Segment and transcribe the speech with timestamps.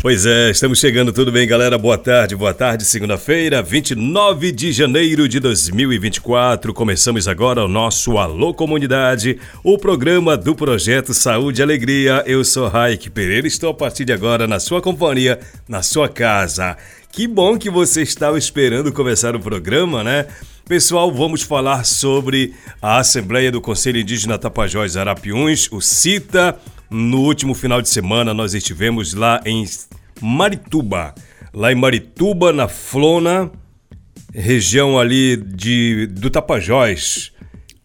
[0.00, 1.76] Pois é, estamos chegando, tudo bem, galera?
[1.76, 6.72] Boa tarde, boa tarde, segunda-feira, 29 de janeiro de 2024.
[6.72, 12.22] Começamos agora o nosso Alô Comunidade, o programa do Projeto Saúde e Alegria.
[12.26, 16.76] Eu sou Raik Pereira, estou a partir de agora na sua companhia, na sua casa.
[17.10, 20.26] Que bom que você estava esperando começar o programa, né?
[20.68, 26.56] Pessoal, vamos falar sobre a Assembleia do Conselho Indígena Tapajós Arapiuns, o CITA.
[26.90, 29.64] No último final de semana nós estivemos lá em
[30.22, 31.14] Marituba.
[31.52, 33.50] Lá em Marituba, na Flona,
[34.32, 37.32] região ali de, do Tapajós.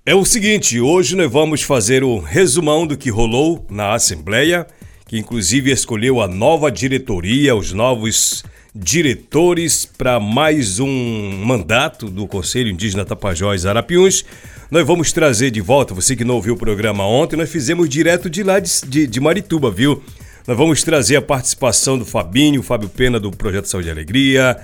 [0.06, 4.68] É o seguinte, hoje nós vamos fazer o resumão do que rolou na Assembleia,
[5.08, 8.44] que inclusive escolheu a nova diretoria, os novos
[8.76, 14.26] diretores para mais um mandato do Conselho Indígena Tapajós Arapiuns.
[14.72, 18.30] Nós vamos trazer de volta, você que não ouviu o programa ontem, nós fizemos direto
[18.30, 20.02] de lá de, de, de Marituba, viu?
[20.48, 24.58] Nós vamos trazer a participação do Fabinho, Fábio Pena do Projeto Saúde e Alegria.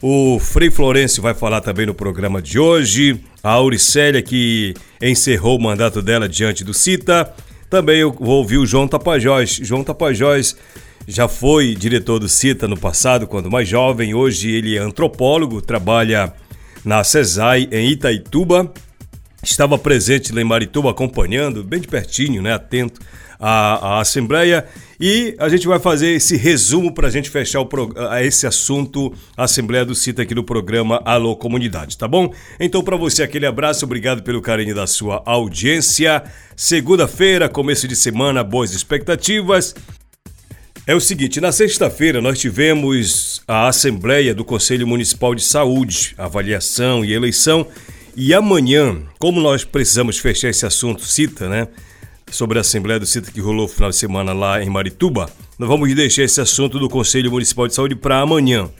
[0.00, 3.20] O Frei Florencio vai falar também no programa de hoje.
[3.42, 7.32] A Auricélia, que encerrou o mandato dela diante do CITA.
[7.68, 9.58] Também eu vou ouvir o João Tapajós.
[9.62, 10.56] João Tapajós
[11.06, 14.14] já foi diretor do CITA no passado, quando mais jovem.
[14.14, 16.32] Hoje ele é antropólogo, trabalha
[16.84, 18.72] na CESAI em Itaituba.
[19.42, 23.00] Estava presente lá em Marituba acompanhando, bem de pertinho, né, atento
[23.38, 24.66] à, à Assembleia.
[24.98, 27.68] E a gente vai fazer esse resumo para a gente fechar o
[28.22, 32.32] esse assunto, a Assembleia do CITA aqui no programa Alô Comunidade, tá bom?
[32.58, 36.24] Então, para você, aquele abraço, obrigado pelo carinho da sua audiência.
[36.56, 39.74] Segunda-feira, começo de semana, boas expectativas.
[40.88, 47.04] É o seguinte, na sexta-feira nós tivemos a Assembleia do Conselho Municipal de Saúde, avaliação
[47.04, 47.66] e eleição.
[48.14, 51.66] E amanhã, como nós precisamos fechar esse assunto CITA, né?
[52.30, 55.68] sobre a Assembleia do CITA que rolou no final de semana lá em Marituba, nós
[55.68, 58.70] vamos deixar esse assunto do Conselho Municipal de Saúde para amanhã.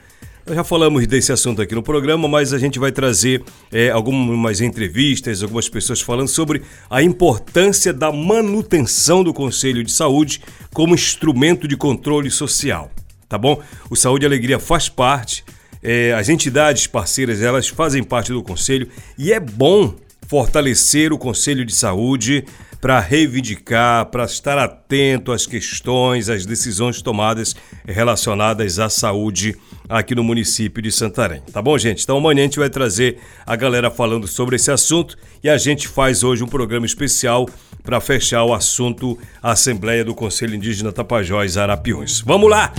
[0.49, 3.43] Já falamos desse assunto aqui no programa, mas a gente vai trazer
[3.73, 10.41] é, algumas entrevistas, algumas pessoas falando sobre a importância da manutenção do Conselho de Saúde
[10.73, 12.93] como instrumento de controle social.
[13.29, 13.61] Tá bom?
[13.91, 15.45] O Saúde e Alegria faz parte,
[15.83, 19.97] é, as entidades parceiras elas fazem parte do Conselho e é bom
[20.29, 22.45] fortalecer o Conselho de Saúde
[22.81, 29.57] para reivindicar, para estar atento às questões, às decisões tomadas relacionadas à saúde
[29.89, 31.43] aqui no município de Santarém.
[31.53, 32.03] Tá bom, gente?
[32.03, 35.89] Então amanhã a gente vai trazer a galera falando sobre esse assunto e a gente
[35.89, 37.49] faz hoje um programa especial
[37.83, 42.21] para fechar o assunto Assembleia do Conselho Indígena Tapajós Arapiões.
[42.21, 42.73] Vamos lá!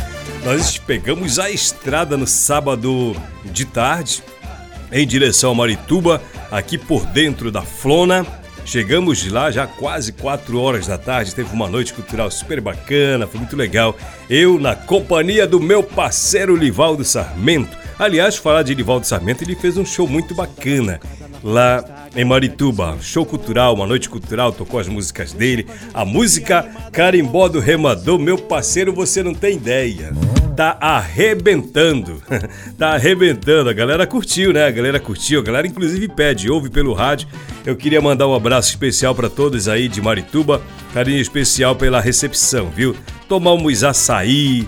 [0.43, 3.15] Nós pegamos a estrada no sábado
[3.45, 4.23] de tarde
[4.91, 8.25] em direção a Marituba, aqui por dentro da Flona
[8.67, 13.39] Chegamos lá já quase 4 horas da tarde, teve uma noite cultural super bacana, foi
[13.39, 13.95] muito legal.
[14.29, 17.77] Eu na companhia do meu parceiro Livaldo Sarmento.
[17.97, 20.99] Aliás, falar de Livaldo Sarmento, ele fez um show muito bacana
[21.41, 22.97] lá em Marituba.
[23.01, 25.65] Show cultural, uma noite cultural, tocou as músicas dele.
[25.93, 30.11] A música Carimbó do Remador, meu parceiro, você não tem ideia
[30.57, 32.19] tá arrebentando.
[32.77, 33.69] tá arrebentando.
[33.69, 34.65] A galera curtiu, né?
[34.65, 35.39] A galera curtiu.
[35.39, 37.27] A galera inclusive pede, ouve pelo rádio.
[37.63, 40.59] Eu queria mandar um abraço especial para todos aí de Marituba.
[40.95, 42.95] Carinho especial pela recepção, viu?
[43.29, 44.67] Tomamos açaí,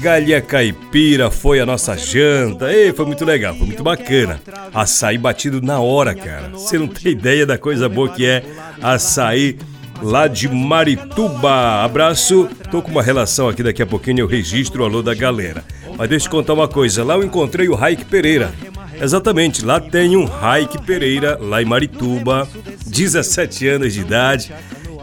[0.00, 2.72] galinha caipira foi a nossa janta.
[2.72, 4.40] Ei, foi muito legal, foi muito bacana.
[4.74, 6.48] Açaí batido na hora, cara.
[6.48, 8.42] Você não tem ideia da coisa boa que é
[8.82, 9.56] açaí
[10.02, 11.84] lá de Marituba.
[11.84, 15.64] Abraço, tô com uma relação aqui, daqui a pouquinho eu registro o alô da galera.
[15.96, 18.52] Mas deixa eu contar uma coisa, lá eu encontrei o Raik Pereira.
[19.00, 22.48] Exatamente, lá tem um Raik Pereira, lá em Marituba,
[22.86, 24.52] 17 anos de idade.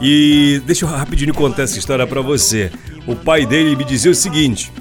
[0.01, 2.71] E deixa eu rapidinho contar essa história para você.
[3.07, 4.71] O pai dele me dizia o seguinte: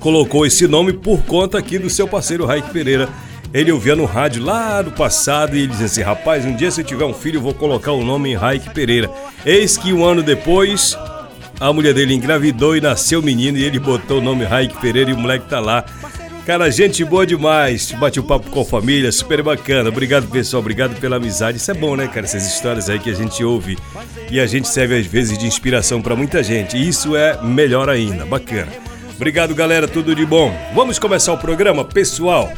[0.00, 3.08] colocou esse nome por conta aqui do seu parceiro Raik Pereira
[3.54, 6.80] ele ouvia no rádio lá no passado e ele dizia assim: rapaz, um dia se
[6.80, 9.10] eu tiver um filho, eu vou colocar o nome em Raik Pereira.
[9.44, 10.96] Eis que um ano depois,
[11.60, 15.10] a mulher dele engravidou e nasceu o menino e ele botou o nome Raik Pereira
[15.10, 15.84] e o moleque tá lá.
[16.46, 17.92] Cara, gente boa demais.
[17.92, 19.88] Bate o um papo com a família, super bacana.
[19.90, 20.60] Obrigado, pessoal.
[20.60, 21.58] Obrigado pela amizade.
[21.58, 22.26] Isso é bom, né, cara?
[22.26, 23.78] Essas histórias aí que a gente ouve
[24.28, 26.76] e a gente serve às vezes de inspiração para muita gente.
[26.76, 28.26] Isso é melhor ainda.
[28.26, 28.72] Bacana.
[29.14, 29.86] Obrigado, galera.
[29.86, 30.52] Tudo de bom.
[30.74, 32.52] Vamos começar o programa, pessoal.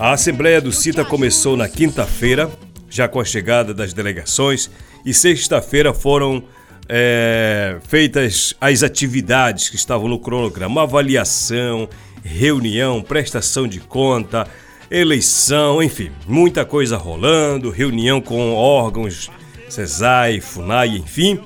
[0.00, 2.50] A Assembleia do CITA começou na quinta-feira,
[2.88, 4.70] já com a chegada das delegações,
[5.04, 6.42] e sexta-feira foram
[6.88, 11.86] é, feitas as atividades que estavam no cronograma, avaliação,
[12.24, 14.48] reunião, prestação de conta,
[14.90, 19.30] eleição, enfim, muita coisa rolando, reunião com órgãos,
[19.68, 21.38] CESAI, FUNAI, enfim.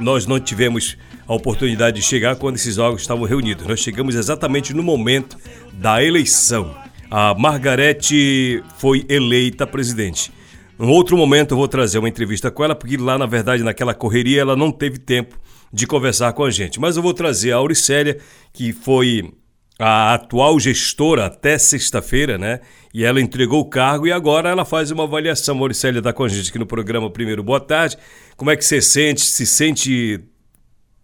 [0.00, 0.96] Nós não tivemos
[1.28, 3.68] a oportunidade de chegar quando esses órgãos estavam reunidos.
[3.68, 5.38] Nós chegamos exatamente no momento
[5.74, 6.87] da eleição.
[7.10, 10.30] A Margarete foi eleita presidente.
[10.78, 13.94] Em outro momento eu vou trazer uma entrevista com ela, porque lá, na verdade, naquela
[13.94, 15.38] correria, ela não teve tempo
[15.72, 16.78] de conversar com a gente.
[16.78, 18.18] Mas eu vou trazer a Auricélia,
[18.52, 19.32] que foi
[19.78, 22.60] a atual gestora até sexta-feira, né?
[22.92, 25.54] E ela entregou o cargo e agora ela faz uma avaliação.
[25.54, 27.96] Mauricélia está com a gente aqui no programa Primeiro Boa Tarde.
[28.36, 29.22] Como é que você sente?
[29.22, 30.20] Se sente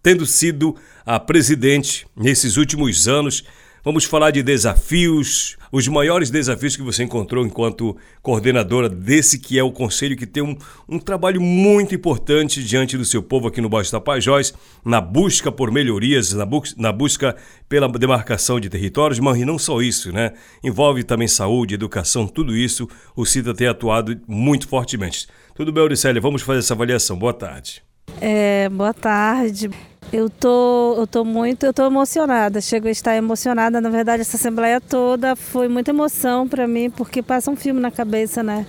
[0.03, 0.77] tendo sido
[1.07, 3.45] a presidente nesses últimos anos?
[3.85, 9.63] Vamos falar de desafios, os maiores desafios que você encontrou enquanto coordenadora desse que é
[9.63, 10.57] o conselho que tem um,
[10.89, 15.71] um trabalho muito importante diante do seu povo aqui no Baixo Tapajós, na busca por
[15.71, 17.37] melhorias, na, bu na busca
[17.69, 20.33] pela demarcação de territórios, mas não só isso, né?
[20.65, 25.29] Envolve também saúde, educação, tudo isso o CITA tem atuado muito fortemente.
[25.55, 26.23] Tudo bem, Auricélia?
[26.23, 27.19] Vamos fazer essa avaliação.
[27.19, 27.83] Boa tarde.
[28.19, 29.69] É, boa tarde.
[30.13, 32.61] Eu tô, eu tô muito, eu tô emocionada.
[32.61, 33.81] Chego a estar emocionada.
[33.81, 37.91] Na verdade, essa assembleia toda foi muita emoção para mim, porque passa um filme na
[37.91, 38.65] cabeça, né?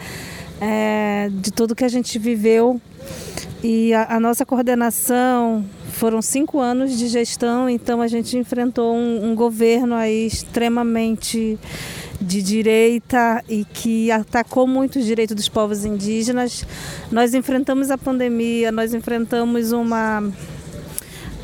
[0.60, 2.82] É, de tudo que a gente viveu.
[3.64, 9.32] E a, a, nossa coordenação foram cinco anos de gestão, então a gente enfrentou um,
[9.32, 11.58] um governo aí extremamente
[12.22, 16.66] de direita e que atacou muito os direitos dos povos indígenas.
[17.12, 20.32] Nós enfrentamos a pandemia, nós enfrentamos uma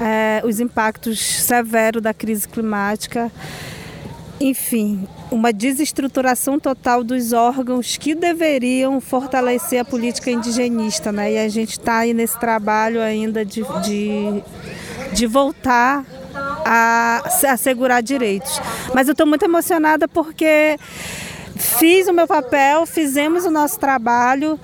[0.02, 3.32] é, os impactos severos da crise climática.
[4.40, 11.12] Enfim, uma desestruturação total dos órgãos que deveriam fortalecer a política indigenista.
[11.12, 11.34] Né?
[11.34, 14.44] E a gente está aí nesse trabalho ainda de, de,
[15.14, 16.04] de voltar
[16.66, 18.60] a assegurar direitos.
[18.96, 20.78] Mas eu estou muito emocionada porque
[21.62, 24.60] Fiz o meu papel, fizemos o nosso trabalho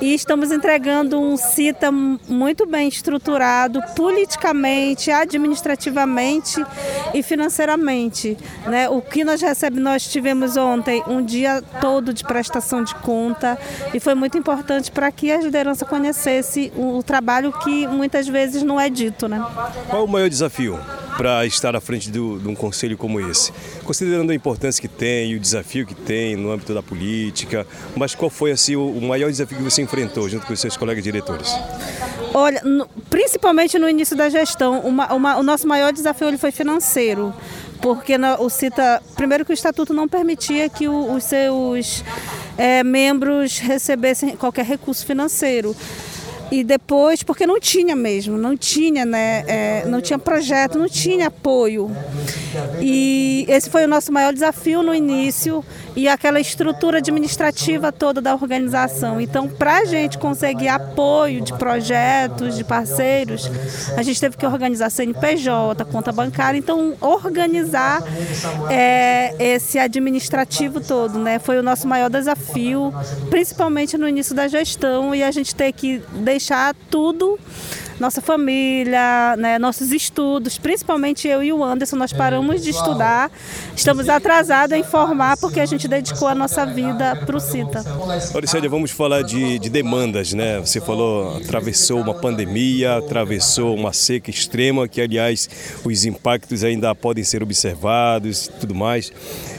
[0.00, 6.64] e estamos entregando um CITA muito bem estruturado, politicamente, administrativamente
[7.12, 8.36] e financeiramente.
[8.66, 8.88] Né?
[8.88, 13.58] O que nós recebemos, nós tivemos ontem um dia todo de prestação de conta
[13.92, 18.80] e foi muito importante para que a liderança conhecesse o, trabalho que muitas vezes não
[18.80, 19.28] é dito.
[19.28, 19.44] Né?
[19.90, 20.78] Qual o maior desafio
[21.18, 23.52] para estar à frente do, de um conselho como esse?
[23.82, 27.66] Considerando a importância que tem e o desafio que tem no âmbito da política,
[27.96, 31.02] mas qual foi assim o maior desafio que você enfrentou junto com os seus colegas
[31.02, 31.52] diretores?
[32.32, 36.52] Olha, no, principalmente no início da gestão, uma, uma, o nosso maior desafio ele foi
[36.52, 37.34] financeiro,
[37.82, 42.04] porque na, o CITA, primeiro que o estatuto não permitia que o, os seus
[42.56, 45.74] é, membros recebessem qualquer recurso financeiro
[46.50, 51.28] e depois porque não tinha mesmo, não tinha, né, é, não tinha projeto, não tinha
[51.28, 51.90] apoio.
[52.80, 55.64] E esse foi o nosso maior desafio no início
[55.94, 59.20] e aquela estrutura administrativa toda da organização.
[59.20, 63.50] Então, para a gente conseguir apoio de projetos, de parceiros,
[63.96, 68.02] a gente teve que organizar CNPJ, conta bancária, então organizar
[68.70, 71.38] é, esse administrativo todo, né?
[71.38, 72.92] Foi o nosso maior desafio,
[73.28, 76.02] principalmente no início da gestão e a gente ter que
[76.38, 77.36] deixar tudo
[78.00, 83.30] nossa família, né, nossos estudos, principalmente eu e o Anderson, nós paramos de estudar,
[83.74, 87.84] estamos atrasados em formar porque a gente dedicou a nossa vida para o CITA.
[88.34, 90.60] Auricélia, vamos falar de, de demandas, né?
[90.60, 95.48] Você falou, atravessou uma pandemia, atravessou uma seca extrema, que aliás
[95.84, 99.12] os impactos ainda podem ser observados e tudo mais.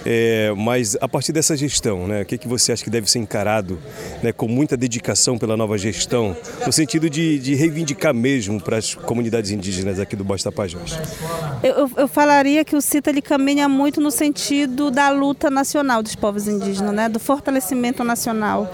[0.05, 3.19] É, mas a partir dessa gestão, né, o que, que você acha que deve ser
[3.19, 3.77] encarado
[4.23, 8.28] né, com muita dedicação pela nova gestão, no sentido de, de reivindicar mesmo
[8.63, 10.97] para as comunidades indígenas aqui do Baixo Tapajós?
[11.63, 16.15] Eu, eu, falaria que o CITA ele caminha muito no sentido da luta nacional dos
[16.15, 18.71] povos indígenas, né, do fortalecimento nacional.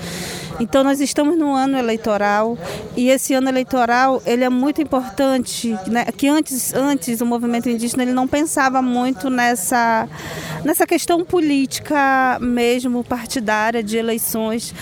[0.59, 2.57] Então nós estamos no ano eleitoral
[2.95, 6.05] e esse ano eleitoral ele é muito importante, né?
[6.05, 10.07] Que antes, antes o movimento indígena ele não pensava muito nessa
[10.63, 14.73] nessa questão política mesmo partidária de eleições,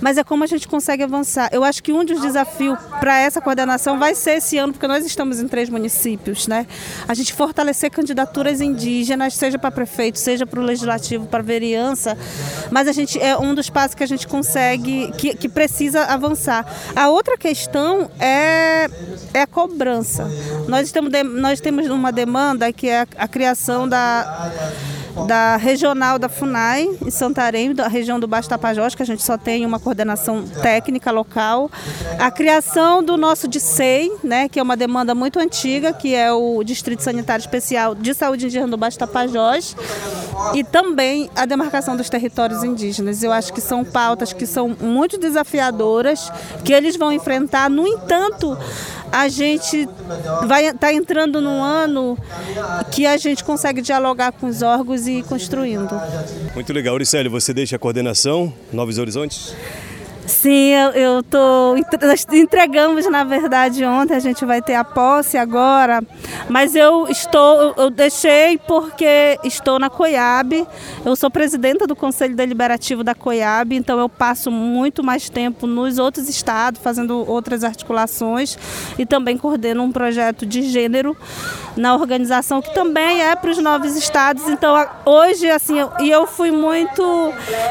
[0.00, 1.48] mas é como a gente consegue avançar.
[1.52, 5.04] Eu acho que um dos desafios para essa coordenação vai ser esse ano, porque nós
[5.04, 6.66] estamos em três municípios, né?
[7.08, 12.18] A gente fortalecer candidaturas indígenas, seja para prefeito, seja para o legislativo, para vereança,
[12.70, 16.66] mas a gente é um dos passos que a gente consegue, que, que precisa avançar.
[16.96, 18.88] A outra questão é,
[19.34, 20.26] é a cobrança.
[20.66, 24.50] Nós, temos, nós temos uma demanda que é a, a criação da
[25.26, 29.36] da regional da FUNAI, em Santarém, da região do Baixo Tapajós, que a gente só
[29.36, 31.70] tem uma coordenação técnica local.
[32.18, 36.62] A criação do nosso DICEI, né, que é uma demanda muito antiga, que é o
[36.62, 39.76] Distrito Sanitário Especial de Saúde Indígena do Baixo Tapajós.
[40.54, 43.22] E também a demarcação dos territórios indígenas.
[43.22, 46.32] Eu acho que são pautas que são muito desafiadoras,
[46.64, 47.68] que eles vão enfrentar.
[47.68, 48.56] No entanto,
[49.12, 49.88] a gente
[50.46, 52.16] vai tá entrando num ano
[52.90, 55.88] que a gente consegue dialogar com os órgãos e ir construindo.
[56.54, 56.94] Muito legal.
[56.94, 59.54] Auricélio, você deixa a coordenação Novos Horizontes?
[60.30, 61.74] Sim, eu, eu tô.
[62.06, 66.00] Nós entregamos, na verdade, ontem, a gente vai ter a posse agora,
[66.48, 70.64] mas eu estou, eu deixei porque estou na COIAB,
[71.04, 75.98] eu sou presidenta do Conselho Deliberativo da COIAB, então eu passo muito mais tempo nos
[75.98, 78.56] outros estados, fazendo outras articulações
[78.96, 81.16] e também coordeno um projeto de gênero
[81.76, 84.48] na organização que também é para os novos estados.
[84.48, 87.02] Então hoje, assim, eu, e eu fui muito,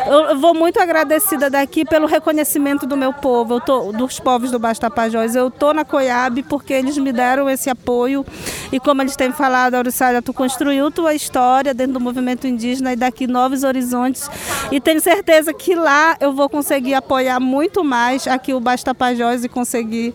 [0.07, 2.48] eu vou muito agradecida daqui pelo reconhecimento
[2.87, 5.35] do meu povo, eu tô, dos povos do Baixo Tapajós.
[5.35, 8.25] Eu tô na Coiab porque eles me deram esse apoio
[8.71, 12.95] e como eles têm falado, Auricália, tu construiu tua história dentro do movimento indígena e
[12.95, 14.29] daqui novos horizontes
[14.71, 19.43] e tenho certeza que lá eu vou conseguir apoiar muito mais aqui o Baixo Tapajós
[19.43, 20.13] e conseguir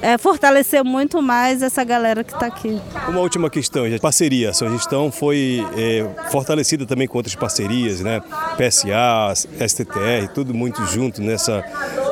[0.00, 2.80] é, fortalecer muito mais essa galera que está aqui.
[3.08, 4.50] Uma última questão, parceria.
[4.50, 8.20] A sua gestão foi é, fortalecida também com outras parcerias, né?
[8.58, 9.32] PSA,
[9.66, 11.64] STTR, tudo muito junto nessa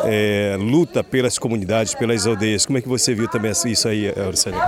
[0.05, 2.65] é, luta pelas comunidades, pelas aldeias.
[2.65, 4.63] Como é que você viu também isso aí, Auricélia?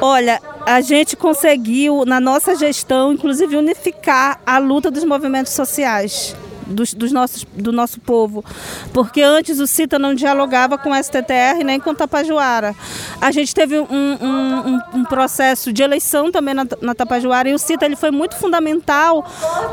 [0.00, 6.36] Olha, a gente conseguiu, na nossa gestão, inclusive, unificar a luta dos movimentos sociais
[6.70, 8.44] dos, dos nossos, do nosso povo.
[8.92, 12.74] Porque antes o CITA não dialogava com o STTR nem com o Tapajoara.
[13.20, 17.58] A gente teve um, um, um processo de eleição também na, na Tapajoara e o
[17.58, 19.24] CITA ele foi muito fundamental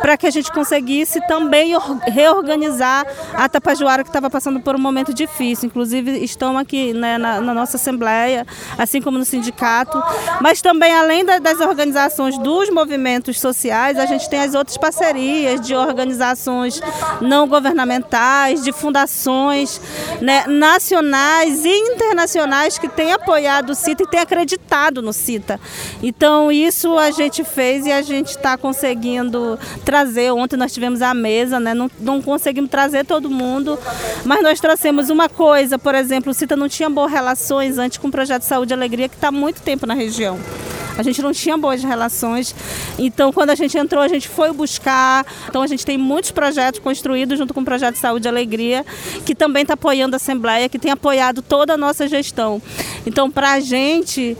[0.01, 1.73] para que a gente conseguisse também
[2.07, 5.67] reorganizar a Tapajoara que estava passando por um momento difícil.
[5.67, 8.45] Inclusive estão aqui né, na, na, nossa Assembleia,
[8.77, 10.01] assim como no sindicato.
[10.41, 15.61] Mas também, além da, das organizações dos movimentos sociais, a gente tem as outras parcerias
[15.61, 16.81] de organizações
[17.21, 19.81] não governamentais, de fundações
[20.21, 25.59] né, nacionais e internacionais que têm apoiado o CITA e têm acreditado no CITA.
[26.01, 30.31] Então, isso a gente fez e a gente está conseguindo trazer.
[30.31, 33.77] Ontem nós tivemos a mesa, né, não, não conseguimos trazer todo mundo,
[34.25, 38.07] mas nós trouxemos uma coisa, por exemplo, o CITA não tinha boas relações antes com
[38.07, 40.39] o projeto Saúde e Alegria, que está há muito tempo na região.
[40.97, 42.55] A gente não tinha boas relações.
[42.97, 45.25] Então, quando a gente entrou, a gente foi buscar.
[45.47, 48.85] Então, a gente tem muitos projetos construídos junto com o projeto Saúde e Alegria,
[49.25, 52.61] que também está apoiando a Assembleia, que tem apoiado toda a nossa gestão.
[53.05, 54.37] Então, para a gente.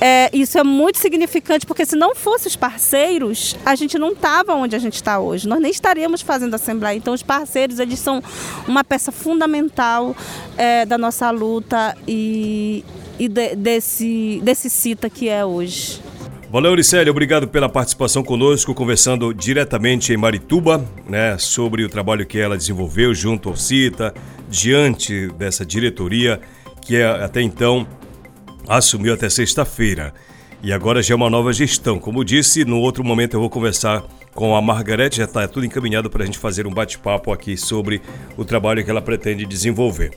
[0.00, 4.54] É, isso é muito significante, porque se não fossem os parceiros, a gente não estava
[4.54, 5.48] onde a gente está hoje.
[5.48, 6.96] Nós nem estaríamos fazendo Assembleia.
[6.96, 8.22] Então, os parceiros, eles são
[8.68, 10.14] uma peça fundamental
[10.56, 12.84] é, da nossa luta e,
[13.18, 16.00] e de, desse, desse CITA que é hoje.
[16.50, 22.38] Valeu, Auricélia, obrigado pela participação conosco, conversando diretamente em Marituba, né, sobre o trabalho que
[22.38, 24.14] ela desenvolveu junto ao CITA,
[24.48, 26.40] diante dessa diretoria
[26.80, 27.86] que é, até então
[28.66, 30.14] assumiu até sexta-feira.
[30.62, 31.98] E agora já é uma nova gestão.
[31.98, 34.02] Como disse, no outro momento eu vou conversar
[34.34, 38.00] com a Margarete, já está tudo encaminhado para a gente fazer um bate-papo aqui sobre
[38.38, 40.12] o trabalho que ela pretende desenvolver.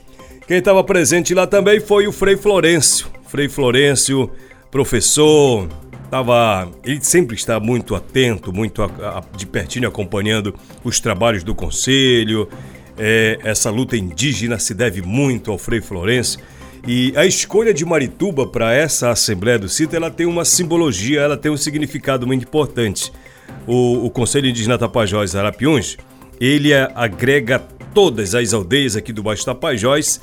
[0.52, 3.06] Quem estava presente lá também foi o Frei Florencio.
[3.26, 4.30] Frei Florencio,
[4.70, 5.66] professor,
[6.10, 10.54] tava, ele sempre está muito atento, muito a, a, de pertinho acompanhando
[10.84, 12.50] os trabalhos do conselho.
[12.98, 16.38] É, essa luta indígena se deve muito ao Frei Florencio.
[16.86, 21.38] E a escolha de Marituba para essa Assembleia do CITA, ela tem uma simbologia, ela
[21.38, 23.10] tem um significado muito importante.
[23.66, 25.96] O, o Conselho Indígena Tapajós Arapiuns,
[26.38, 27.58] ele agrega
[27.94, 30.20] todas as aldeias aqui do Baixo Tapajós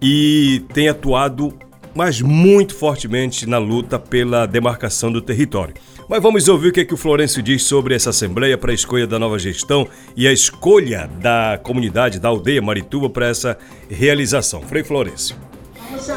[0.00, 1.52] e tem atuado,
[1.94, 5.74] mas muito fortemente na luta pela demarcação do território.
[6.08, 8.74] Mas vamos ouvir o que, é que o Florencio diz sobre essa Assembleia para a
[8.74, 9.86] escolha da nova gestão
[10.16, 13.58] e a escolha da comunidade da aldeia Marituba para essa
[13.90, 14.62] realização.
[14.62, 15.47] Frei Florencio.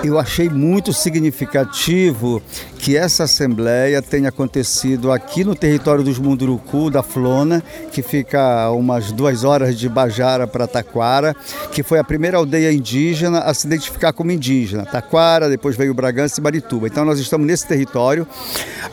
[0.04, 2.42] Eu achei muito significativo
[2.78, 8.72] que essa assembleia tenha acontecido aqui no território dos Munduruku, da Flona, que fica a
[8.72, 11.36] umas duas horas de Bajara para Taquara,
[11.72, 14.84] que foi a primeira aldeia indígena a se identificar como indígena.
[14.84, 16.88] Taquara, depois veio Bragança e Marituba.
[16.88, 18.28] Então nós estamos nesse território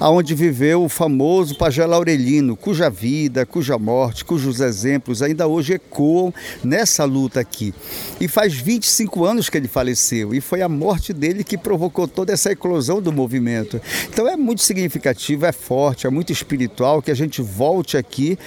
[0.01, 6.33] onde viveu o famoso Pajé Laurelino, cuja vida, cuja morte, cujos exemplos ainda hoje ecoam
[6.63, 7.75] nessa luta aqui.
[8.21, 12.33] E faz 25 anos que ele faleceu e foi a morte dele que provocou toda
[12.33, 13.81] essa eclosão do movimento.
[14.09, 18.39] Então é muito significativo, é forte, é muito espiritual que a gente volte aqui.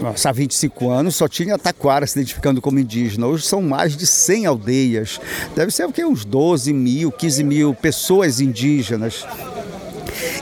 [0.00, 3.26] Nossa, há 25 anos só tinha Taquara se identificando como indígena.
[3.26, 5.20] Hoje são mais de 100 aldeias.
[5.54, 6.04] Deve ser o que?
[6.04, 9.26] Uns 12 mil, 15 mil pessoas indígenas.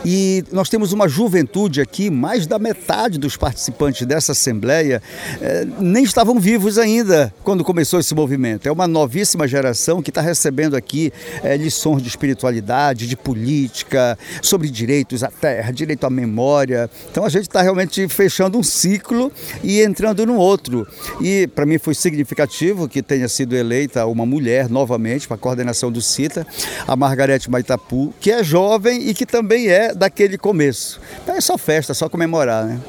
[0.05, 5.03] E nós temos uma juventude aqui, mais da metade dos participantes dessa Assembleia
[5.41, 8.67] eh, nem estavam vivos ainda quando começou esse movimento.
[8.67, 14.71] É uma novíssima geração que está recebendo aqui eh, lições de espiritualidade, de política, sobre
[14.71, 16.91] direitos à terra, direito à memória.
[17.11, 20.87] Então a gente está realmente fechando um ciclo e entrando no outro.
[21.21, 25.91] E para mim foi significativo que tenha sido eleita uma mulher novamente para a coordenação
[25.91, 26.47] do CITA,
[26.87, 31.01] a Margarete Maitapu, que é jovem e que também é daquele começo.
[31.23, 32.81] Então é só festa, só comemorar, né?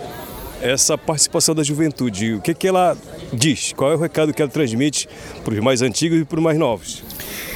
[0.61, 2.97] Essa participação da juventude, o que, que ela
[3.31, 3.73] diz?
[3.73, 5.07] Qual é o recado que ela transmite
[5.43, 7.03] para os mais antigos e para os mais novos?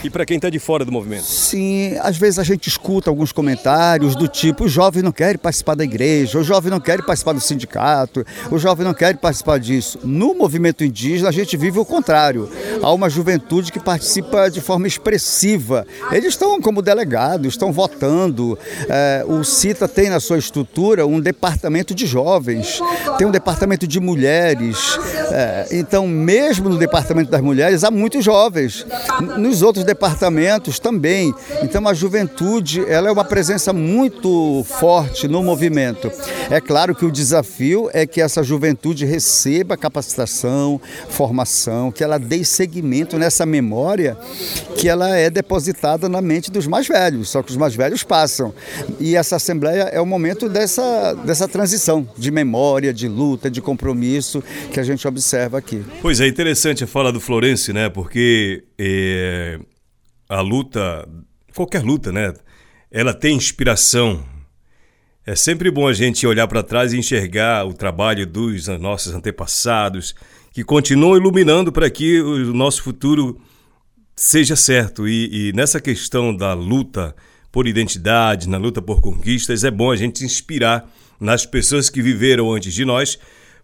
[0.04, 1.24] E para quem está de fora do movimento?
[1.24, 5.76] Sim, às vezes a gente escuta alguns comentários do tipo: o jovem não quer participar
[5.76, 10.00] da igreja, o jovem não quer participar do sindicato, o jovem não quer participar disso.
[10.04, 12.50] No movimento indígena, a gente vive o contrário.
[12.82, 15.86] Há uma juventude que participa de forma expressiva.
[16.12, 18.58] Eles estão como delegados, estão votando.
[18.90, 22.82] É, o CITA tem na sua estrutura um departamento de jovens,
[23.18, 25.00] tem um departamento de mulheres.
[25.32, 28.86] É, então, mesmo no departamento das mulheres, há muitos jovens.
[29.38, 31.34] Nos outros departamentos também.
[31.64, 36.12] Então a juventude ela é uma presença muito forte no movimento.
[36.50, 42.44] É claro que o desafio é que essa juventude receba capacitação, formação, que ela dê
[42.44, 44.18] seguimento nessa memória
[44.78, 48.54] que ela é depositada na mente dos mais velhos, só que os mais velhos passam.
[49.00, 54.44] E essa assembleia é o momento dessa, dessa transição de memória, de luta, de compromisso
[54.74, 55.84] que a gente observa aqui.
[56.02, 57.90] Pois é, interessante a fala do Florencio, né?
[57.90, 59.60] Porque é,
[60.28, 61.08] a luta,
[61.54, 62.34] qualquer luta, né?
[62.90, 64.26] Ela tem inspiração.
[65.26, 70.16] É sempre bom a gente olhar para trás e enxergar o trabalho dos nossos antepassados,
[70.52, 73.40] que continuam iluminando para que o nosso futuro
[74.16, 75.08] seja certo.
[75.08, 77.16] E, e, nessa questão da luta
[77.52, 80.90] por identidade, na luta por conquistas, é bom a gente inspirar
[81.22, 83.18] nas pessoas que viveram antes de nós,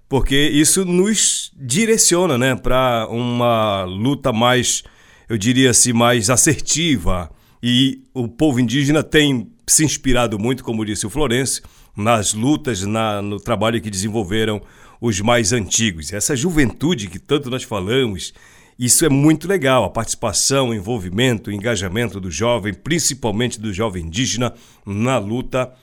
[0.07, 4.85] porque isso nos direciona né, para uma luta mais
[5.29, 7.29] eu diria assim, mais assertiva.
[7.61, 11.63] E o povo indígena tem se inspirado muito, como disse o Florencio,
[11.95, 14.61] nas lutas, na, no trabalho que desenvolveram
[15.01, 16.13] os mais antigos.
[16.13, 18.33] Essa juventude que tanto nós falamos,
[18.79, 24.05] isso é muito legal, a participação, o envolvimento, o engajamento do jovem, principalmente do jovem
[24.05, 24.53] indígena,
[24.85, 25.73] na luta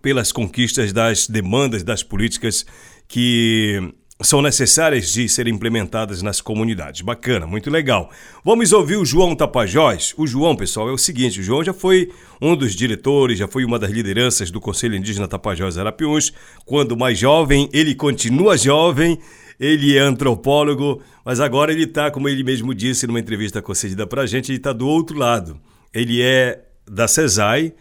[0.00, 2.64] pelas conquistas das demandas das políticas
[3.06, 3.92] que
[4.24, 7.00] são necessárias de serem implementadas nas comunidades.
[7.00, 8.10] Bacana, muito legal.
[8.44, 10.14] Vamos ouvir o João Tapajós.
[10.16, 13.64] O João, pessoal, é o seguinte: o João já foi um dos diretores, já foi
[13.64, 16.32] uma das lideranças do Conselho Indígena Tapajós Arapiuns.
[16.64, 19.18] Quando mais jovem, ele continua jovem.
[19.60, 24.22] Ele é antropólogo, mas agora ele está, como ele mesmo disse numa entrevista concedida para
[24.22, 25.60] a gente, ele está do outro lado.
[25.94, 27.72] Ele é da CESAI,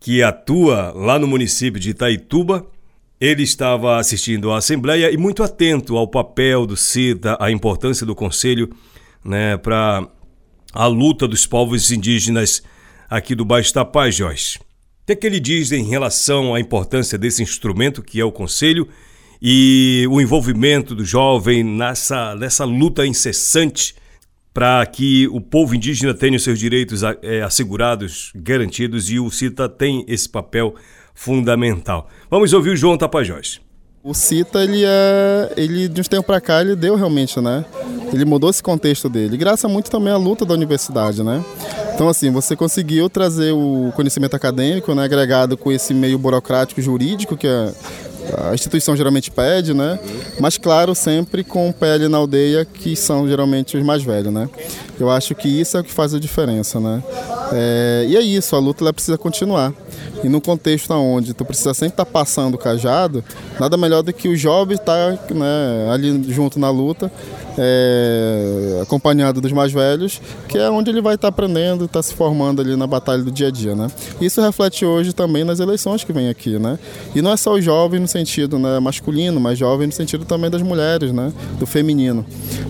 [0.00, 2.66] que atua lá no município de Itaituba,
[3.20, 8.14] ele estava assistindo à Assembleia e muito atento ao papel do CITA, à importância do
[8.14, 8.70] Conselho
[9.22, 10.08] né, para
[10.72, 12.62] a luta dos povos indígenas
[13.10, 14.58] aqui do Baixo Tapajós.
[15.02, 18.32] O que, é que ele diz em relação à importância desse instrumento que é o
[18.32, 18.88] Conselho
[19.42, 23.94] e o envolvimento do jovem nessa, nessa luta incessante
[24.52, 29.68] para que o povo indígena tenha os seus direitos é, assegurados, garantidos, e o CITA
[29.68, 30.74] tem esse papel
[31.14, 32.08] fundamental.
[32.30, 33.60] Vamos ouvir o João Tapajós.
[34.02, 37.64] O CITA, ele é, ele de uns tempos para cá, ele deu realmente, né?
[38.12, 41.44] Ele mudou esse contexto dele, graças muito também à luta da universidade, né?
[41.94, 47.36] Então, assim, você conseguiu trazer o conhecimento acadêmico, né, agregado com esse meio burocrático jurídico
[47.36, 47.74] que é
[48.36, 49.98] a instituição geralmente pede, né?
[50.38, 54.48] Mas claro, sempre com pele na aldeia, que são geralmente os mais velhos, né?
[54.98, 57.02] Eu acho que isso é o que faz a diferença, né?
[57.52, 59.72] É, e é isso, a luta ela precisa continuar.
[60.22, 63.24] E num contexto onde tu precisa sempre estar tá passando o cajado,
[63.58, 67.10] nada melhor do que o jovem estar tá, né, ali junto na luta,
[67.58, 72.14] é, acompanhado dos mais velhos, que é onde ele vai estar tá aprendendo, está se
[72.14, 73.88] formando ali na batalha do dia a dia, né?
[74.20, 76.78] Isso reflete hoje também nas eleições que vem aqui, né?
[77.14, 80.50] E não é só o jovem no sentido né, masculino, mas jovem no sentido também
[80.50, 81.32] das mulheres, né?
[81.58, 82.24] Do feminino.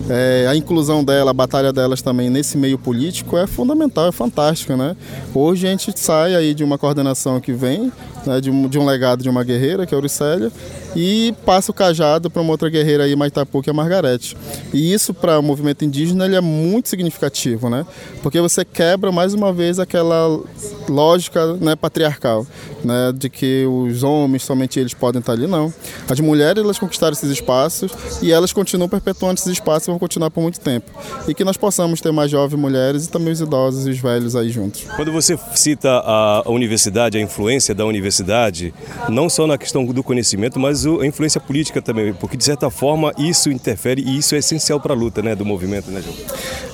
[0.09, 4.75] É, a inclusão dela, a batalha delas também nesse meio político é fundamental, é fantástica,
[4.75, 4.95] né?
[5.33, 7.91] Hoje a gente sai aí de uma coordenação que vem
[8.25, 10.51] né, de, um, de um legado de uma guerreira, que é a Auricélia,
[10.95, 14.37] e passa o cajado para uma outra guerreira aí, Maitapu, que é a Margarete.
[14.73, 17.85] E isso para o movimento indígena ele é muito significativo, né?
[18.21, 20.39] Porque você quebra mais uma vez aquela
[20.87, 22.45] lógica né, patriarcal,
[22.83, 25.73] né, de que os homens somente eles podem estar ali, não.
[26.09, 30.29] As mulheres elas conquistaram esses espaços e elas continuam perpetuando esses espaços e vão continuar
[30.29, 30.91] por muito tempo.
[31.27, 34.35] E que nós possamos ter mais jovens mulheres e também os idosos e os velhos
[34.35, 34.83] aí juntos.
[34.95, 38.73] Quando você cita a universidade, a influência da universidade universidade,
[39.09, 43.13] não só na questão do conhecimento, mas a influência política também, porque de certa forma
[43.17, 46.15] isso interfere e isso é essencial para a luta né, do movimento, né, João?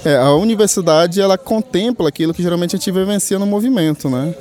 [0.04, 4.34] É, a universidade ela contempla aquilo que geralmente a gente vivencia no movimento, né?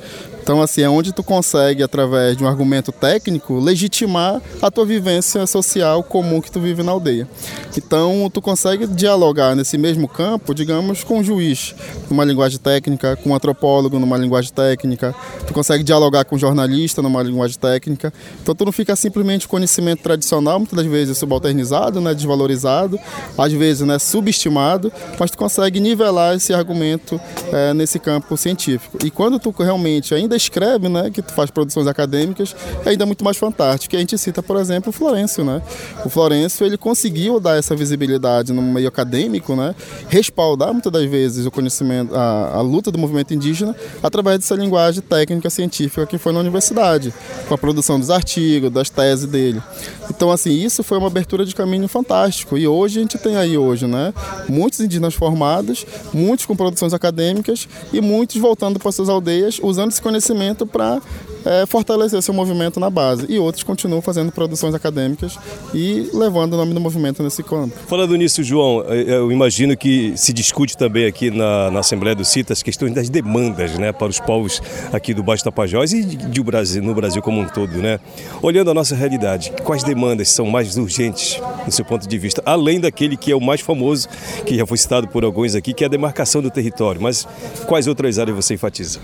[0.47, 5.45] Então, assim, é onde tu consegue, através de um argumento técnico, legitimar a tua vivência
[5.45, 7.27] social comum que tu vive na aldeia.
[7.75, 11.75] Então, tu consegue dialogar nesse mesmo campo, digamos, com um juiz,
[12.09, 15.13] numa linguagem técnica, com um antropólogo, numa linguagem técnica,
[15.45, 18.13] tu consegue dialogar com um jornalista, numa linguagem técnica.
[18.41, 22.97] Então, tu não fica simplesmente conhecimento tradicional, muitas das vezes subalternizado, né, desvalorizado,
[23.37, 27.19] às vezes né, subestimado, mas tu consegue nivelar esse argumento
[27.51, 28.97] é, nesse campo científico.
[29.05, 33.37] E quando tu realmente ainda escreve, né, que faz produções acadêmicas, é ainda muito mais
[33.37, 33.95] fantástico.
[33.95, 35.61] E a gente cita, por exemplo, o Florencio, né?
[36.05, 39.75] O Florencio, ele conseguiu dar essa visibilidade no meio acadêmico, né?
[40.07, 45.01] Respaldar muitas das vezes o conhecimento, a, a luta do movimento indígena através dessa linguagem
[45.01, 47.13] técnica científica que foi na universidade,
[47.47, 49.61] com a produção dos artigos, das teses dele.
[50.09, 52.57] Então, assim, isso foi uma abertura de caminho fantástico.
[52.57, 54.13] E hoje a gente tem aí hoje, né,
[54.47, 60.01] muitos indígenas formados, muitos com produções acadêmicas e muitos voltando para suas aldeias usando esse
[60.01, 61.01] conhecimento conhecimento para
[61.45, 63.25] é, fortalecer seu movimento na base.
[63.29, 65.37] E outros continuam fazendo produções acadêmicas
[65.73, 67.75] e levando o nome do movimento nesse campo.
[67.87, 72.53] Falando nisso, João, eu imagino que se discute também aqui na, na Assembleia do CITA
[72.53, 74.61] as questões das demandas né, para os povos
[74.91, 77.77] aqui do Baixo Tapajós e de Brasil, no Brasil como um todo.
[77.77, 77.99] Né?
[78.41, 82.41] Olhando a nossa realidade, quais demandas são mais urgentes do seu ponto de vista?
[82.45, 84.07] Além daquele que é o mais famoso,
[84.45, 87.01] que já foi citado por alguns aqui, que é a demarcação do território.
[87.01, 87.27] Mas
[87.67, 88.99] quais outras áreas você enfatiza?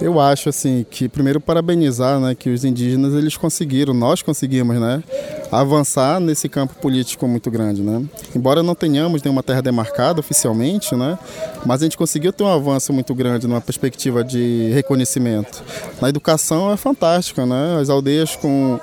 [0.00, 5.02] Eu acho assim que primeiro parabenizar, né, que os indígenas eles conseguiram, nós conseguimos, né,
[5.50, 8.02] avançar nesse campo político muito grande, né?
[8.34, 11.18] Embora não tenhamos nenhuma terra demarcada oficialmente, né,
[11.64, 15.62] mas a gente conseguiu ter um avanço muito grande numa perspectiva de reconhecimento.
[16.00, 17.78] Na educação é fantástico, né?
[17.80, 18.78] As aldeias com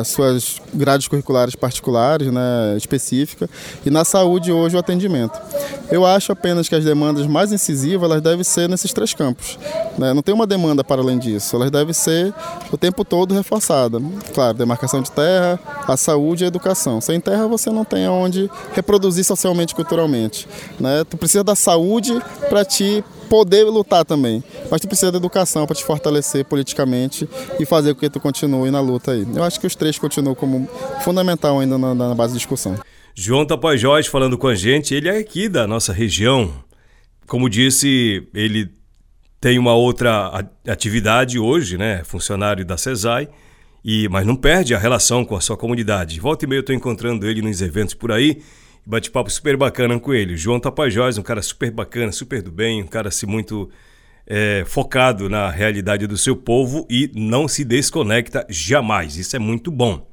[0.00, 3.48] as suas grades curriculares particulares, né, específicas,
[3.84, 5.38] e na saúde hoje o atendimento.
[5.90, 9.58] Eu acho apenas que as demandas mais incisivas elas devem ser nesses três campos.
[9.98, 10.12] Né?
[10.12, 12.32] Não tem uma demanda para além disso, elas devem ser
[12.70, 14.00] o tempo todo reforçadas.
[14.34, 17.00] Claro, demarcação de terra, a saúde e a educação.
[17.00, 20.48] Sem terra você não tem onde reproduzir socialmente e culturalmente.
[20.78, 21.04] Né?
[21.08, 24.42] Tu precisa da saúde para te poder lutar também.
[24.68, 27.28] Mas tu precisa da educação para te fortalecer politicamente
[27.60, 29.24] e fazer com que tu continue na luta aí.
[29.32, 30.68] Eu acho que os três continuam como
[31.02, 32.76] fundamental ainda na, na base de discussão.
[33.14, 36.52] João Tapajós falando com a gente, ele é aqui da nossa região.
[37.28, 38.68] Como disse, ele
[39.40, 42.02] tem uma outra atividade hoje, né?
[42.04, 43.28] Funcionário da CESAI,
[43.84, 46.18] e, mas não perde a relação com a sua comunidade.
[46.18, 48.42] Volta e meia eu estou encontrando ele nos eventos por aí
[48.90, 50.36] bate-papo super bacana com ele.
[50.36, 53.70] João Tapajós, um cara super bacana, super do bem, um cara assim muito
[54.26, 59.16] é, focado na realidade do seu povo e não se desconecta jamais.
[59.16, 60.10] Isso é muito bom.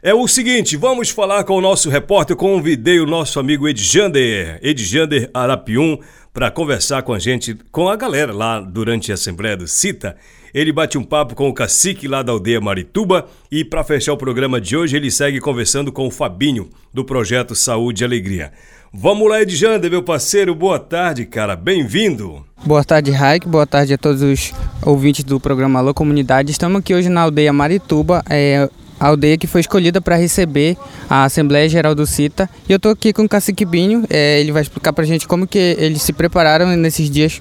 [0.00, 2.36] É o seguinte, vamos falar com o nosso repórter.
[2.36, 5.98] Convidei o nosso amigo Edjander, Edjander Arapium,
[6.36, 10.14] para conversar com a gente, com a galera lá durante a Assembleia do CITA.
[10.52, 14.18] Ele bate um papo com o cacique lá da aldeia Marituba e, para fechar o
[14.18, 18.52] programa de hoje, ele segue conversando com o Fabinho, do projeto Saúde e Alegria.
[18.92, 22.44] Vamos lá, Edjander, meu parceiro, boa tarde, cara, bem-vindo.
[22.66, 26.50] Boa tarde, Raik, boa tarde a todos os ouvintes do programa Alô Comunidade.
[26.50, 28.68] Estamos aqui hoje na aldeia Marituba, é,
[28.98, 30.76] a aldeia que foi escolhida para receber
[31.08, 32.48] a Assembleia Geral do CITA.
[32.68, 35.26] E eu estou aqui com o Cacique Binho, é, ele vai explicar para a gente
[35.26, 37.40] como que eles se prepararam nesses dias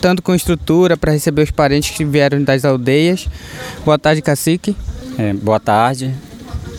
[0.00, 3.28] tanto com estrutura para receber os parentes que vieram das aldeias.
[3.84, 4.76] Boa tarde, cacique.
[5.18, 6.14] É, boa tarde.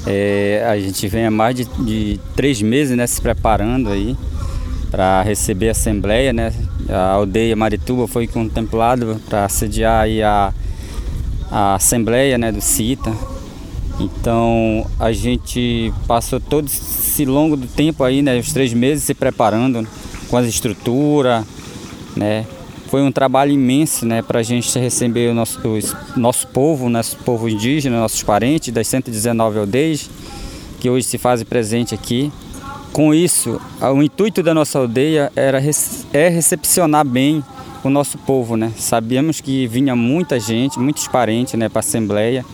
[0.05, 4.17] É, a gente vem há mais de, de, três meses né, se preparando aí
[4.89, 6.33] para receber a Assembleia.
[6.33, 6.53] Né?
[6.89, 10.53] A aldeia Marituba foi contemplada para sediar aí a,
[11.51, 13.13] a Assembleia né, do CITA.
[14.03, 19.13] Então a gente passou todo esse longo do tempo aí, né, os três meses se
[19.13, 19.87] preparando
[20.29, 21.45] com as estruturas,
[22.15, 22.45] né?
[22.87, 27.15] Foi um trabalho imenso, né, para a gente receber o nosso, o nosso povo, nosso
[27.17, 30.09] povo indígena, nossos parentes das 119 aldeias
[30.79, 32.31] que hoje se fazem presente aqui.
[32.91, 35.61] Com isso, o intuito da nossa aldeia era
[36.11, 37.41] é recepcionar bem
[37.83, 38.73] o nosso povo, né?
[38.77, 42.45] Sabíamos que vinha muita gente, muitos parentes, né, para a assembleia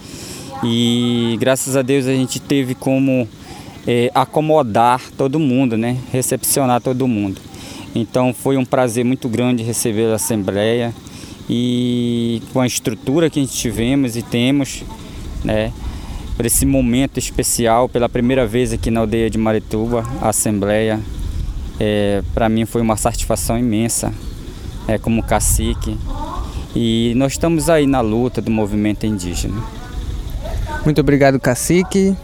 [0.64, 3.28] e graças a Deus a gente teve como
[3.86, 5.98] é, acomodar todo mundo, né?
[6.12, 7.40] recepcionar todo mundo.
[7.96, 10.94] Então foi um prazer muito grande receber a Assembleia
[11.50, 14.84] e com a estrutura que a gente tivemos e temos,
[15.44, 15.72] né?
[16.36, 21.00] Por esse momento especial, pela primeira vez aqui na aldeia de Marituba, a Assembleia,
[21.80, 24.14] é, para mim foi uma satisfação imensa,
[24.88, 25.98] é, como cacique.
[26.76, 29.77] E nós estamos aí na luta do movimento indígena.
[30.88, 32.16] Muito obrigado, Cacique.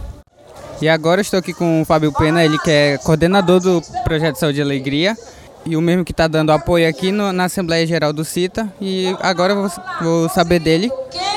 [0.81, 4.59] E agora estou aqui com o Fábio Pena, ele que é coordenador do Projeto Saúde
[4.59, 5.17] e Alegria
[5.65, 8.71] e o mesmo que está dando apoio aqui no, na Assembleia Geral do CITA.
[8.79, 9.71] E agora eu vou,
[10.01, 10.89] vou saber dele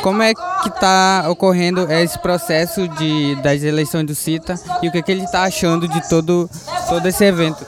[0.05, 4.99] como é que está ocorrendo esse processo de, das eleições do CITA e o que,
[4.99, 6.49] é que ele está achando de todo,
[6.89, 7.67] todo esse evento.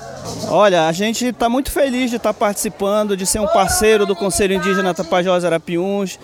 [0.50, 4.16] Olha, a gente está muito feliz de estar tá participando, de ser um parceiro do
[4.16, 6.18] Conselho Indígena Tapajós Arapiuns,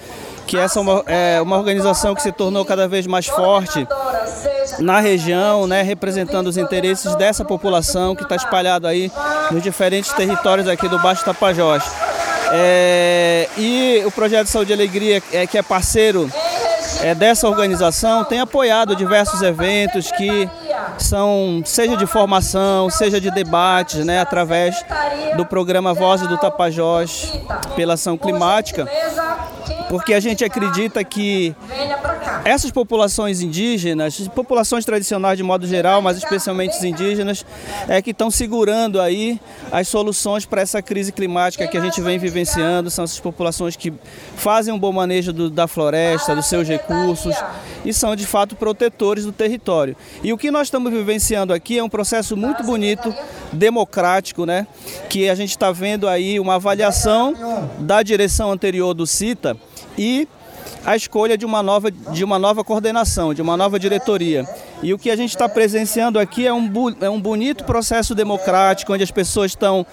[0.46, 3.86] que essa é uma, é uma organização que se tornou cada vez mais forte
[4.78, 9.10] na região, né, representando os interesses dessa população que está espalhada aí
[9.50, 11.84] nos diferentes territórios aqui do Baixo Tapajós.
[12.52, 16.30] É, e o Projeto Saúde e Alegria, é, que é parceiro
[17.00, 20.48] é, dessa organização, tem apoiado diversos eventos que
[20.98, 24.74] são, seja de formação, seja de debates, né, através
[25.36, 27.32] do programa Vozes do Tapajós
[27.76, 28.88] pela Ação Climática,
[29.88, 31.54] porque a gente acredita que
[32.44, 37.44] essas populações indígenas, populações tradicionais de modo geral, mas especialmente os indígenas,
[37.88, 39.40] é que estão segurando aí
[39.72, 42.90] as soluções para essa crise climática que a gente vem vivenciando.
[42.90, 43.92] São essas populações que
[44.36, 47.34] fazem um bom manejo do, da floresta, dos seus recursos
[47.82, 49.96] e são de fato protetores do território.
[50.22, 53.14] E o que nós estamos vivenciando aqui é um processo muito bonito,
[53.52, 54.66] democrático, né?
[55.08, 57.34] Que a gente está vendo aí uma avaliação
[57.78, 59.56] da direção anterior do CITA
[59.96, 60.28] e
[60.84, 64.46] a escolha de uma nova, de uma nova coordenação, de uma nova diretoria.
[64.84, 66.70] E o que a gente está presenciando aqui é um,
[67.00, 69.86] é um bonito processo democrático, onde as pessoas estão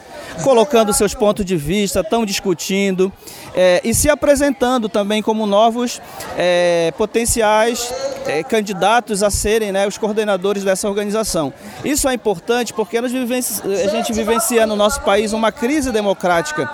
[0.44, 3.10] colocando seus pontos de vista, estão discutindo
[3.56, 6.02] é, e se apresentando também como novos
[6.38, 7.90] é, potenciais
[8.28, 11.54] é, candidatos a serem né, os coordenadores dessa organização.
[11.86, 16.70] Isso é importante porque nós a gente vivencia no nosso país uma crise democrática.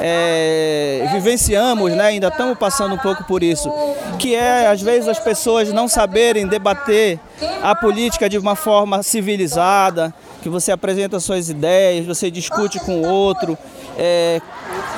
[0.00, 3.72] É, vivenciamos, né, ainda estamos passando um pouco por isso,
[4.18, 7.20] que é às vezes as pessoas não saberem debater
[7.62, 13.06] a política de uma forma civilizada, que você apresenta suas ideias, você discute com o
[13.06, 13.56] outro,
[13.98, 14.40] é,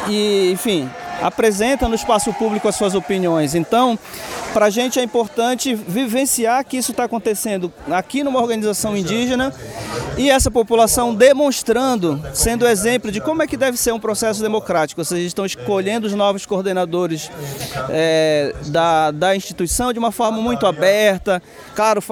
[0.09, 0.89] e enfim,
[1.21, 3.55] apresenta no espaço público as suas opiniões.
[3.55, 3.99] Então,
[4.53, 9.55] para a gente é importante vivenciar que isso está acontecendo aqui numa organização indígena
[10.17, 15.03] e essa população demonstrando, sendo exemplo de como é que deve ser um processo democrático.
[15.03, 17.31] Vocês estão escolhendo os novos coordenadores
[17.89, 21.43] é, da, da instituição de uma forma muito aberta,
[21.75, 22.03] claro,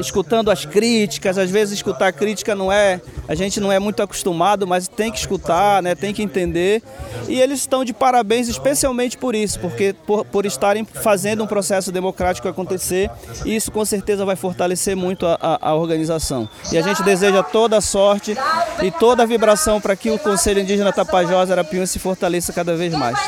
[0.00, 1.38] escutando as críticas.
[1.38, 5.18] Às vezes escutar crítica não é, a gente não é muito acostumado, mas tem que
[5.18, 6.82] escutar, né, tem que entender.
[7.28, 11.92] E eles estão de parabéns especialmente por isso, porque por, por estarem fazendo um processo
[11.92, 13.10] democrático acontecer,
[13.44, 16.48] e isso com certeza vai fortalecer muito a, a, a organização.
[16.72, 18.36] E a gente deseja toda a sorte
[18.82, 22.94] e toda a vibração para que o Conselho Indígena Tapajós Arapiuns se fortaleça cada vez
[22.94, 23.18] mais.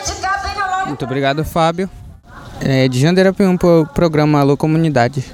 [0.86, 1.88] Muito obrigado, Fábio.
[2.60, 5.24] É, Edjander Arapiun para o programa Alô Comunidade.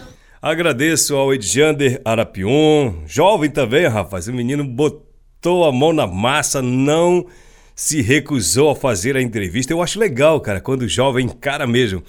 [0.40, 4.28] Agradeço ao Edjander Arapiun, jovem também, rapaz.
[4.28, 7.26] O menino botou a mão na massa, não
[7.74, 9.72] se recusou a fazer a entrevista.
[9.72, 12.02] Eu acho legal, cara, quando o jovem encara mesmo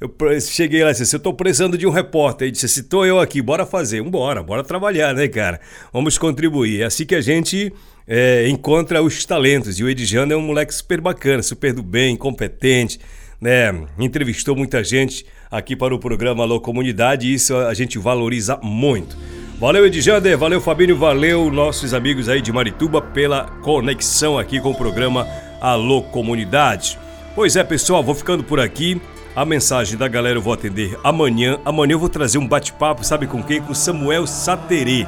[0.00, 2.46] eu cheguei lá e disse, eu estou precisando de um repórter.
[2.46, 4.02] Ele disse, se estou eu aqui, bora fazer.
[4.02, 5.60] Bora, bora trabalhar, né, cara?
[5.92, 6.82] Vamos contribuir.
[6.82, 7.72] É assim que a gente
[8.06, 9.78] é, encontra os talentos.
[9.78, 13.00] E o Edjano é um moleque super bacana, super do bem, competente,
[13.40, 13.74] né?
[13.98, 19.16] Entrevistou muita gente aqui para o programa Alô Comunidade e isso a gente valoriza muito.
[19.58, 24.74] Valeu, Edjander, valeu, Fabinho, valeu, nossos amigos aí de Marituba, pela conexão aqui com o
[24.74, 25.26] programa
[25.62, 26.98] Alô Comunidade.
[27.34, 29.00] Pois é, pessoal, vou ficando por aqui.
[29.36, 31.60] A mensagem da galera eu vou atender amanhã.
[31.62, 33.60] Amanhã eu vou trazer um bate-papo, sabe com quem?
[33.60, 35.06] Com Samuel Saterê.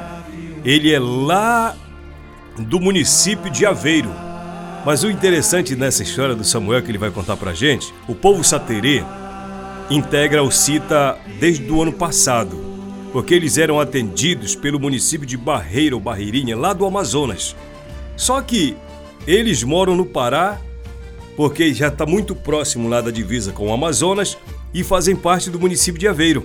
[0.63, 1.75] Ele é lá
[2.55, 4.11] do município de Aveiro.
[4.85, 8.43] Mas o interessante nessa história do Samuel que ele vai contar pra gente, o povo
[8.43, 9.03] Saterê
[9.89, 12.55] integra o CITA desde o ano passado,
[13.11, 17.55] porque eles eram atendidos pelo município de Barreira ou Barreirinha, lá do Amazonas.
[18.15, 18.77] Só que
[19.25, 20.61] eles moram no Pará
[21.39, 24.37] porque já está muito próximo lá da divisa com o Amazonas
[24.73, 26.43] e fazem parte do município de Aveiro.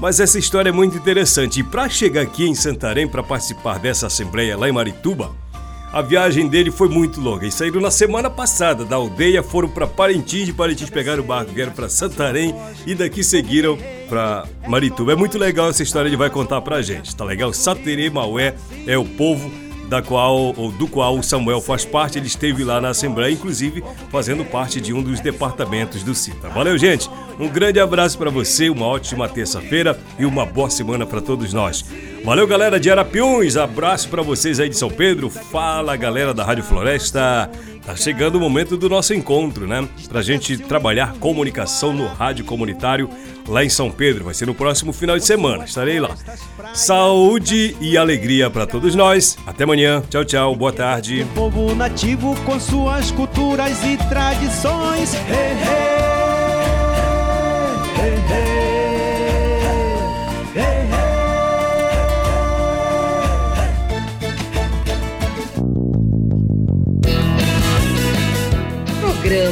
[0.00, 4.06] Mas essa história é muito interessante e para chegar aqui em Santarém para participar dessa
[4.06, 5.32] assembleia lá em Marituba,
[5.92, 7.44] a viagem dele foi muito longa.
[7.44, 11.50] E saíram na semana passada da aldeia, foram para Parintins, de Parintins pegaram o barco,
[11.50, 12.54] vieram para Santarém
[12.86, 13.76] e daqui seguiram
[14.08, 15.14] para Marituba.
[15.14, 17.16] É muito legal essa história, ele vai contar pra gente.
[17.16, 17.52] Tá legal?
[17.52, 18.54] Saterê Maué
[18.86, 19.50] é o povo
[19.92, 23.84] da qual ou do qual o Samuel faz parte, ele esteve lá na Assembleia, inclusive
[24.10, 26.48] fazendo parte de um dos departamentos do CITA.
[26.48, 27.10] Valeu, gente.
[27.38, 31.84] Um grande abraço para você, uma ótima terça-feira e uma boa semana para todos nós.
[32.24, 33.58] Valeu, galera de Arapiuns.
[33.58, 35.28] Abraço para vocês aí de São Pedro.
[35.28, 37.50] Fala, galera da Rádio Floresta.
[37.84, 39.86] Tá chegando o momento do nosso encontro, né?
[40.08, 43.10] Pra gente trabalhar comunicação no rádio comunitário
[43.48, 44.24] lá em São Pedro.
[44.24, 45.64] Vai ser no próximo final de semana.
[45.64, 46.14] Estarei lá.
[46.72, 49.36] Saúde e alegria para todos nós.
[49.44, 50.00] Até amanhã.
[50.08, 50.54] Tchau, tchau.
[50.54, 51.26] Boa tarde.
[51.34, 55.14] Povo nativo com suas culturas e tradições.
[55.14, 55.56] Hey,
[57.98, 58.61] hey, hey,